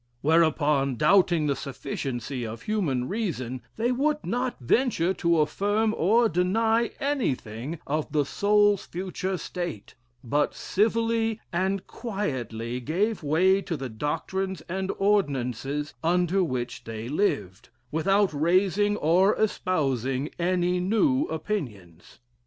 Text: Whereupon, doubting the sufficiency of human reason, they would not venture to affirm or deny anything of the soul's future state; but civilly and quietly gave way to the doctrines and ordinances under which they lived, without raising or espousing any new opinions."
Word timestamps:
Whereupon, 0.21 0.95
doubting 0.95 1.45
the 1.45 1.55
sufficiency 1.55 2.43
of 2.43 2.63
human 2.63 3.07
reason, 3.07 3.61
they 3.75 3.91
would 3.91 4.17
not 4.25 4.57
venture 4.59 5.13
to 5.13 5.37
affirm 5.41 5.93
or 5.95 6.27
deny 6.27 6.87
anything 6.99 7.77
of 7.85 8.11
the 8.11 8.25
soul's 8.25 8.83
future 8.87 9.37
state; 9.37 9.93
but 10.23 10.55
civilly 10.55 11.39
and 11.53 11.85
quietly 11.85 12.79
gave 12.79 13.21
way 13.21 13.61
to 13.61 13.77
the 13.77 13.89
doctrines 13.89 14.61
and 14.61 14.91
ordinances 14.97 15.93
under 16.03 16.43
which 16.43 16.85
they 16.85 17.07
lived, 17.07 17.69
without 17.91 18.33
raising 18.33 18.97
or 18.97 19.35
espousing 19.35 20.29
any 20.39 20.79
new 20.79 21.25
opinions." 21.25 22.17